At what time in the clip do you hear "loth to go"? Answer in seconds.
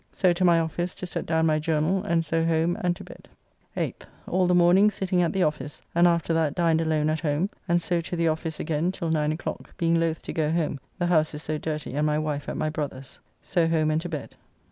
9.99-10.49